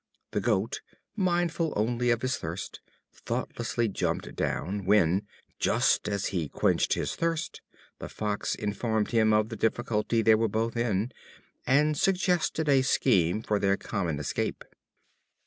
The 0.31 0.41
Goat, 0.41 0.81
mindful 1.15 1.73
only 1.75 2.09
of 2.09 2.23
his 2.23 2.35
thirst, 2.35 2.81
thoughtlessly 3.13 3.87
jumped 3.87 4.35
down, 4.35 4.85
when, 4.85 5.27
just 5.59 6.09
as 6.09 6.25
he 6.33 6.49
quenched 6.49 6.93
his 6.93 7.15
thirst, 7.15 7.61
the 7.99 8.09
Fox 8.09 8.55
informed 8.55 9.11
him 9.11 9.31
of 9.31 9.49
the 9.49 9.55
difficulty 9.55 10.23
they 10.23 10.33
were 10.33 10.47
both 10.47 10.75
in, 10.75 11.11
and 11.67 11.95
suggested 11.95 12.67
a 12.67 12.81
scheme 12.81 13.43
for 13.43 13.59
their 13.59 13.77
common 13.77 14.17
escape. 14.17 14.63